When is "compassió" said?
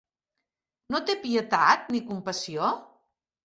2.11-2.75